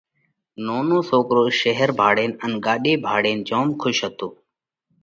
نونو 0.65 0.97
سوڪرو 1.09 1.45
شير 1.59 1.89
ڀاۯينَ 1.99 2.31
ان 2.43 2.51
ڳاڏي 2.65 2.93
ڀاۯينَ 3.05 3.39
جوم 3.47 3.67
کُش 3.81 3.97
هتو۔ 4.05 4.27